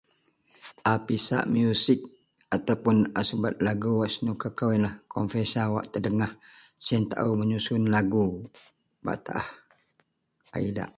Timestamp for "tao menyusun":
7.11-7.83